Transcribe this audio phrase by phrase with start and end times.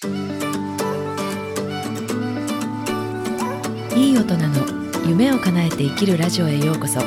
[0.00, 0.06] い
[4.12, 4.64] い大人の
[5.08, 7.00] 夢を叶えて生きるラジオへようこそ。
[7.00, 7.06] こ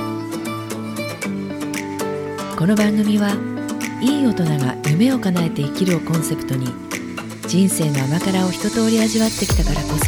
[2.67, 3.31] の番組は
[4.01, 6.67] いい大人が夢を叶えて生きるをコンセプトに
[7.47, 10.07] 人生の甘辛を一通り味わってきたからこそ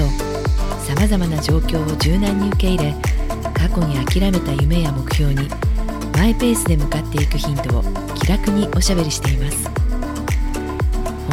[0.85, 2.93] さまざまな状況を柔軟に受け入れ
[3.53, 5.47] 過去に諦めた夢や目標に
[6.17, 7.83] マイペースで向かっていくヒントを
[8.15, 9.82] 気楽におしゃべりしています。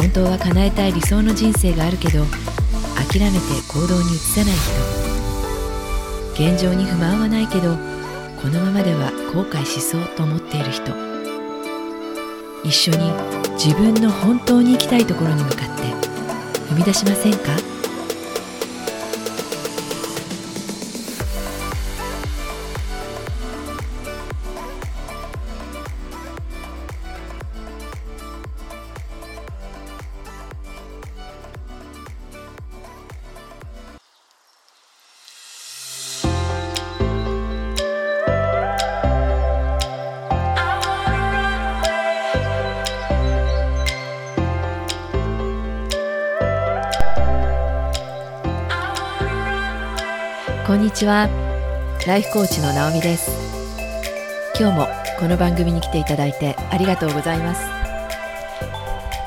[0.01, 2.25] 本当は叶えたい理想の人生があるけど
[3.11, 3.37] 諦めて
[3.71, 4.55] 行動に移さない
[6.33, 6.51] 人。
[6.51, 7.75] 現状に不満はないけど
[8.41, 10.91] このままでは後悔しそうと思っている人。
[12.63, 13.11] 一緒に
[13.63, 15.83] 自分の本当に行きたいところに向かって
[16.73, 17.70] 踏み出しませんか？
[50.71, 51.27] こんにちは。
[52.07, 53.29] ライフコーチの直美です。
[54.57, 54.87] 今日も
[55.19, 57.61] この番組に来ていただいてありがとうございます。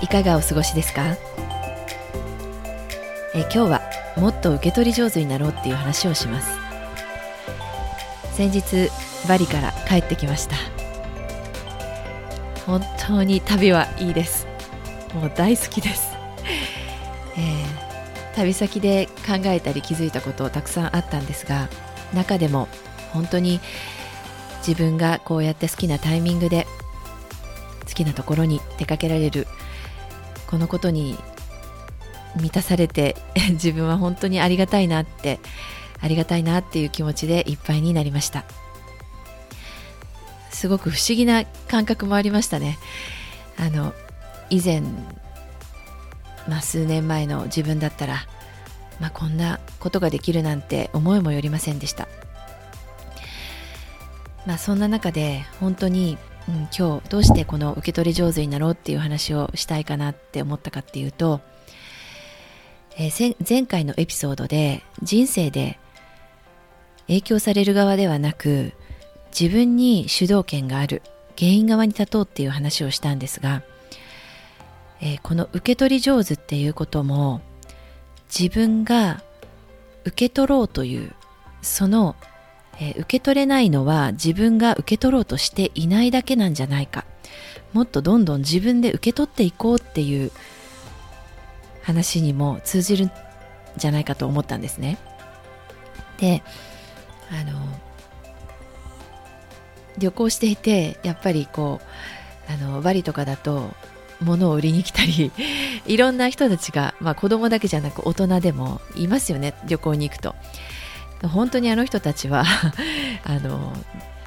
[0.00, 1.02] いかがお過ごしですか？
[3.34, 3.82] え今日は
[4.16, 6.48] もっと受け取り上手になろうっていう話をします。
[8.32, 8.88] 先日
[9.28, 10.56] バリから帰ってきました。
[12.64, 14.46] 本当に旅はいいです。
[15.12, 16.13] もう大好きです、
[18.44, 21.68] 旅先で考えたり気づいたことたくさんあったんですが
[22.12, 22.68] 中でも
[23.12, 23.60] 本当に
[24.66, 26.66] 自分がこうやって好きなタイミングで
[27.86, 29.46] 好きなところに出かけられる
[30.46, 31.16] このことに
[32.36, 33.16] 満たされて
[33.52, 35.40] 自分は本当にありがたいなって
[36.00, 38.44] ありがたいなっていう気持ちでいっぱいになりました。
[40.50, 42.78] すごく不思議な感覚もありましたね。
[43.58, 43.94] あの
[44.50, 44.82] 以前
[46.48, 48.26] まあ、数年前の自分だったら、
[49.04, 52.08] まあ、こんなことができるなんて思いもよりませんでした、
[54.46, 56.16] まあ、そんな中で本当に、
[56.48, 61.42] うん、今日どうしてこの受け取り上手になろうっていう話をしたいかなって思ったかっていうと、
[62.96, 65.78] えー、前回のエピソードで人生で
[67.06, 68.72] 影響される側ではなく
[69.38, 71.02] 自分に主導権がある
[71.38, 73.64] 原因側に立とうっていう話をしたんですが
[75.00, 77.42] えー、この受け取り上手っていうことも
[78.36, 79.22] 自分が
[80.04, 81.12] 受け取ろうという
[81.62, 82.16] その、
[82.80, 87.04] えー、受け取れないのは自分が受け取ろうとしていないだけなんじゃないか
[87.72, 90.30] もっとどんどん自分で受け取っていこうっていう
[91.82, 93.12] 話にも通じるん
[93.76, 94.98] じゃないかと思ったんですね。
[96.18, 96.42] で
[97.30, 97.52] あの
[99.98, 101.80] 旅行していてやっぱりこ
[102.48, 103.70] うあのバリとかだと
[104.20, 105.32] 物を売りに来たり
[105.86, 110.34] いろんな人たちが、まあ、子供だけじゃなく大人でもいますよね旅行に行くと。
[111.28, 112.44] 本当にあの人たちは
[113.24, 113.72] あの、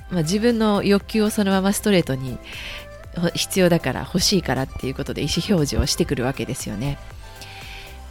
[0.10, 2.40] まあ、自分の欲求をそのままストレートに
[3.36, 6.98] 必要だから欲しいからっていうことで意思表示をしてくるわけですよね。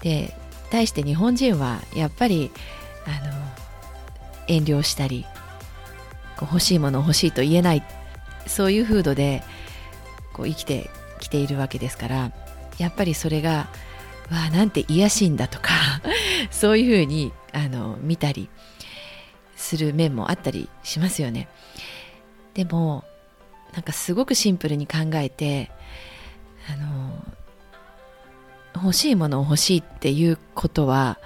[0.03, 0.37] で
[0.71, 2.51] 対して日本人はやっぱり
[3.07, 3.33] あの
[4.49, 5.27] 遠慮したり
[6.41, 7.83] 欲しいもの欲しいと言えない
[8.47, 9.43] そういう風土で
[10.33, 10.91] こう生きて
[11.21, 12.46] きているわけですから。
[12.79, 13.69] やっぱりそれが
[14.31, 15.71] わあなんて癒しいんだとか
[16.51, 18.49] そういうふうにあの見たり
[19.55, 21.49] する面もあったりしますよね。
[22.55, 23.05] でも
[23.73, 25.71] なんかすごくシンプルに考えて
[26.69, 27.25] あの
[28.75, 31.19] 欲しいものを欲しいっていうことは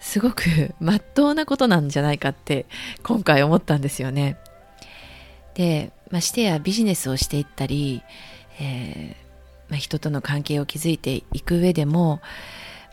[0.00, 2.66] すごく まっとうなことなんじゃないかって
[3.02, 4.36] 今回思ったんですよね。
[5.54, 8.02] でましてやビジネスをしていったり
[8.60, 9.16] え、
[9.72, 12.20] まあ、人との関係を築いていく上でも、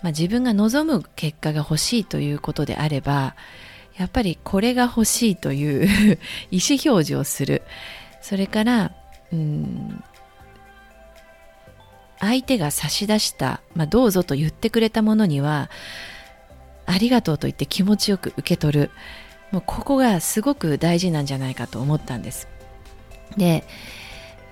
[0.02, 3.36] まあ、自分が望む結果が欲しいということであれば
[3.98, 5.90] やっぱりこれが欲しいという
[6.52, 7.64] 意思表示をする。
[8.22, 8.94] それから
[9.34, 10.04] うん
[12.20, 15.70] 相手が差し出した、まあ、どうぞと言ってくれたものには
[16.86, 18.92] ありがとうと言って気持ちよく受け取る。
[19.52, 22.48] もうここがすごく大事なんじゃないかと思ったんです。
[23.36, 23.66] で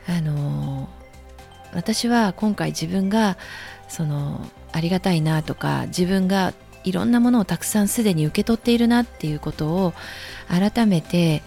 [0.07, 0.89] あの
[1.73, 3.37] 私は今回自分が
[3.87, 6.53] そのありがたいなとか自分が
[6.83, 9.93] いろんなものをたくさんすでに受け取っているなっていうことを
[10.47, 11.43] 改めて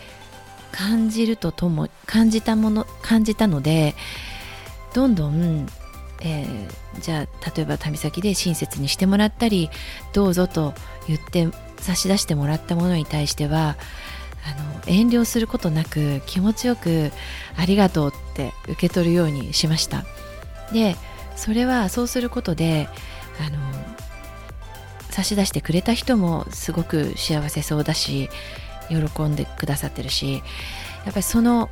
[0.73, 3.95] 感じるととも感じたもの感じたので
[4.95, 5.67] どんどん
[6.23, 9.71] えー、じゃあ例えば旅先で親切にしてもらったり
[10.13, 10.75] どうぞと
[11.09, 13.77] 言って差し出してもらったものに対しては
[14.45, 17.13] あの遠慮することなく気持ちよく
[17.57, 20.05] ありがとうって受け取るようにしました。
[20.73, 20.97] で
[21.37, 22.89] それはそうすることで
[23.45, 23.59] あの
[25.11, 28.31] 差し出してくれた人もすごく幸せそうだし
[28.89, 30.43] 喜んでくださってるし
[31.05, 31.71] やっぱりその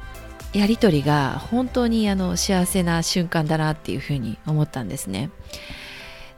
[0.52, 5.30] やり取りが本当にあの幸せな瞬間だなっていうふうに思ったんですね。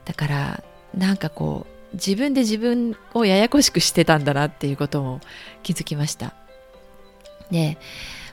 [0.04, 0.64] だから
[0.96, 5.20] なんかこう自分で自分をややこしくしてたんだなっていうことも
[5.62, 6.34] 気づきました。
[7.50, 7.78] で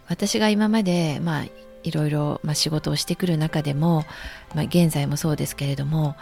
[0.07, 1.45] 私が今までまあ
[1.83, 4.05] いろいろ、まあ、仕事をしてくる中でも、
[4.53, 6.15] まあ、現在もそうですけれども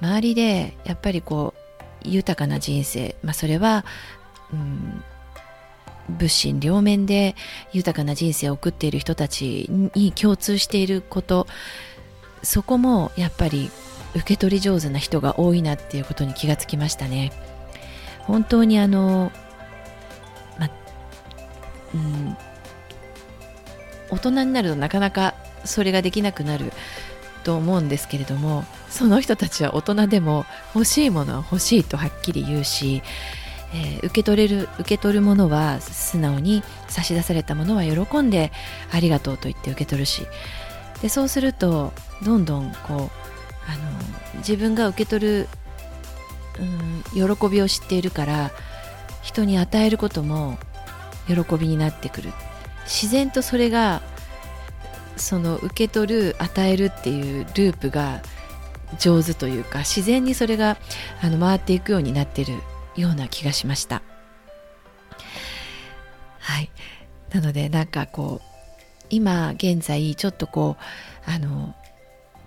[0.00, 3.84] 周りでやっぱりこう豊かな人生、まあ、それは、
[4.52, 5.02] うん、
[6.08, 7.34] 物心両面で
[7.72, 11.46] 豊かな人生を送っている人たちに共通していること
[12.42, 13.70] そこもやっぱり
[14.14, 17.32] 受け取り上手な人が多いなっていうことに気がつきましたね。
[18.20, 19.32] 本当にあの、
[20.58, 20.70] ま
[21.94, 22.36] うん、
[24.10, 25.34] 大人になるとなかなか
[25.64, 26.72] それができなくなる
[27.44, 33.02] と思うんですけれどもその人たちは大人でも欲しいものは欲しいとはっきり言うし
[33.72, 38.50] えー、受け取れる受け取るものは素直に差し出されたものは喜んで
[38.90, 40.26] ありがとうと言って受け取るし。
[41.02, 43.19] でそうするとどんどんこう
[43.66, 45.48] あの自分が受け取る、
[47.14, 48.50] うん、喜びを知っているから
[49.22, 50.58] 人に与えることも
[51.26, 52.32] 喜びになってくる。
[52.84, 54.02] 自然とそれが
[55.16, 58.22] その受け取る与えるっていうループが
[58.98, 60.76] 上手というか自然にそれが
[61.22, 62.54] あの回っていくようになってる
[62.96, 64.02] ような気がしました。
[66.38, 66.70] はい。
[67.32, 70.76] なのでなんかこう今現在ちょっとこ
[71.26, 71.74] うあの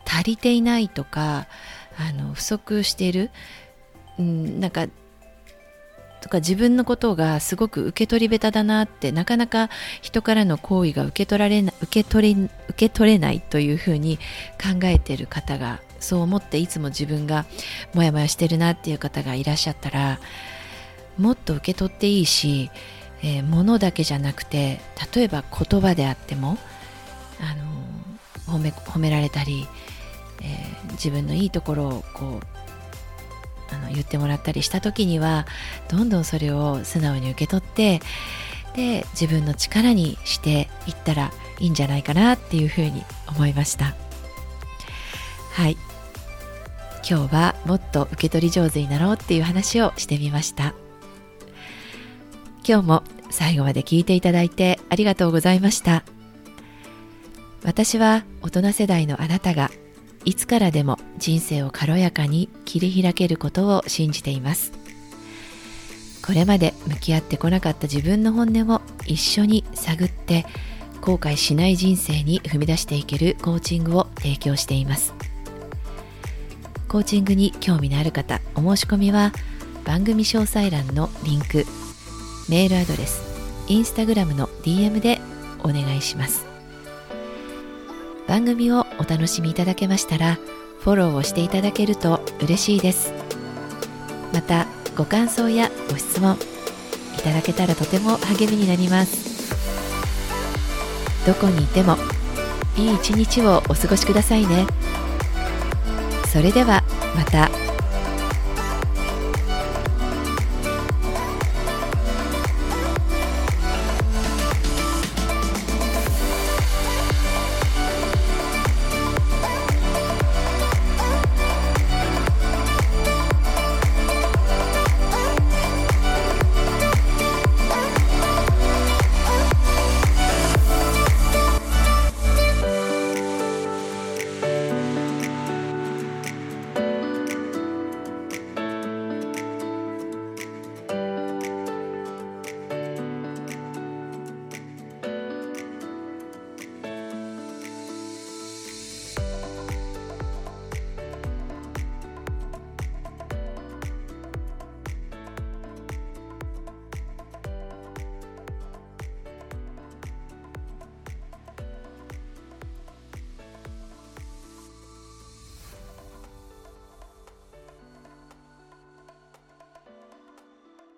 [0.06, 1.48] 足りていないとか
[1.98, 3.32] あの不足している、
[4.20, 4.88] うん、なんか
[6.22, 9.70] とか自分のことがすごく受け取り下手だなってなかなか
[10.02, 14.18] 人からの行為が受け取られな受け取れ受け取れないというふうに
[14.58, 17.46] 考えている方がそう思っていつも自分が
[17.94, 20.20] モヤモヤしてるなっていう方がいらっしゃったら
[21.18, 22.72] もっと受け取っていいし、
[23.22, 24.80] えー、物だけじゃなくて
[25.14, 26.58] 例えば言葉であっても、
[27.40, 27.93] あの、
[28.48, 29.68] 褒め褒められたり、
[30.42, 35.46] えー、自分のいいところをこうあの言ってもらったりした時には
[35.90, 38.02] どんどんそれを素直に受け取って
[38.76, 43.96] で自分の力にしていったらいいんじゃないかなっていうふうに思いました。
[45.52, 45.78] はい。
[47.08, 50.74] 今日はもっと受け取り上手になろうっていう話をしてみました。
[52.68, 56.04] 今日も最後まで聞いていただいてありがとうございました。
[57.64, 59.72] 私は大人世代のあなたが
[60.26, 64.72] いつからでも人生を軽やかに切り開けることを信じています。
[66.26, 70.46] これまで向き合ってこなかった自分の本音を一緒に探って
[71.02, 75.14] 後悔しない人生に踏み出していけるコーチングを提供しています。
[76.88, 79.34] コーチングに興味のある方お申し込みは
[79.84, 81.66] 番組詳細欄のリンク
[82.48, 83.24] メールアドレス
[83.68, 85.20] インスタグラムの DM で
[85.60, 86.53] お願いします。
[88.34, 90.40] 番組をお楽しみいただけましたら
[90.80, 93.14] フォローをしていただけると嬉しいです。
[94.34, 94.66] また
[94.98, 96.36] ご感想やご質問
[97.16, 99.54] いただけたらとても励みになります。
[101.28, 101.96] どこにいても
[102.76, 104.66] いい一日をお過ごしくださいね。
[106.26, 106.82] それでは
[107.16, 107.63] また。